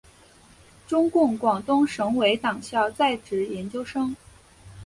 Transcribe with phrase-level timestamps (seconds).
[0.87, 4.15] 中共广东省委党校在职研究生。